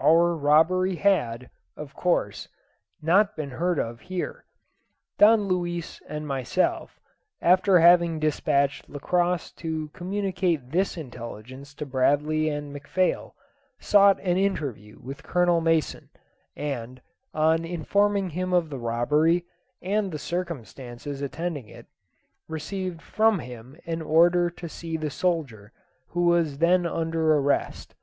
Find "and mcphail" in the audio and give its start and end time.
12.48-13.34